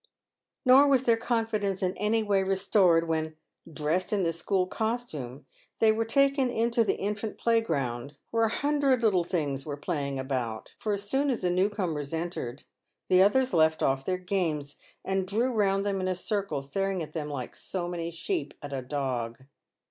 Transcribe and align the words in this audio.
Nor 0.65 0.87
was 0.87 1.03
their 1.03 1.15
confidence 1.15 1.83
in 1.83 1.95
any 1.95 2.23
way 2.23 2.41
restored 2.41 3.07
when, 3.07 3.35
dressed 3.71 4.11
in 4.11 4.23
the 4.23 4.33
school 4.33 4.65
costume, 4.65 5.45
they 5.77 5.91
were 5.91 6.05
taken 6.05 6.49
into 6.49 6.83
the 6.83 6.97
infant 6.97 7.37
playground, 7.37 8.15
where 8.31 8.45
a 8.45 8.49
hundred 8.49 9.03
little 9.03 9.23
things 9.23 9.63
were 9.63 9.77
playing 9.77 10.17
about; 10.17 10.73
for 10.79 10.93
as 10.93 11.07
soon 11.07 11.29
as 11.29 11.41
the 11.41 11.51
new 11.51 11.69
comers 11.69 12.15
entered, 12.15 12.63
the 13.09 13.21
others 13.21 13.53
left 13.53 13.83
off 13.83 14.03
their 14.03 14.17
games, 14.17 14.77
and 15.05 15.27
drew 15.27 15.53
round 15.53 15.85
them 15.85 16.01
in 16.01 16.07
a 16.07 16.15
circle, 16.15 16.63
staring 16.63 17.03
at 17.03 17.13
them 17.13 17.29
like 17.29 17.55
so 17.55 17.87
many 17.87 18.09
sheep 18.09 18.55
at 18.63 18.73
a 18.73 18.81
dog. 18.81 19.43